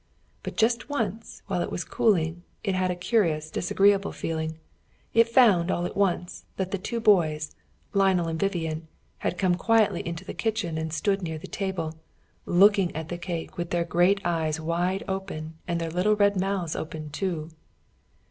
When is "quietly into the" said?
9.53-10.33